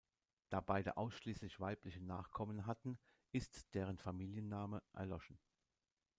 Da 0.49 0.61
beide 0.61 0.97
ausschließlich 0.97 1.59
weibliche 1.59 2.01
Nachkommen 2.01 2.65
hatten, 2.65 2.97
ist 3.33 3.71
deren 3.75 3.99
Familienname 3.99 4.81
erloschen. 4.93 5.37